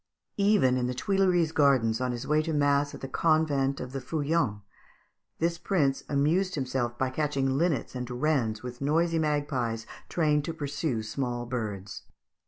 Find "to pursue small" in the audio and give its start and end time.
10.45-11.45